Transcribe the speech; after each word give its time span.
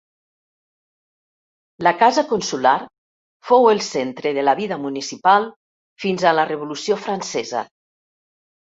La 1.87 1.93
casa 2.05 2.23
Consular 2.31 2.73
fou 3.51 3.69
el 3.75 3.83
centre 3.91 4.33
de 4.41 4.49
la 4.49 4.57
vida 4.63 4.81
municipal 4.89 5.49
fins 6.07 6.29
a 6.33 6.37
la 6.43 6.51
revolució 6.55 7.03
francesa. 7.07 7.67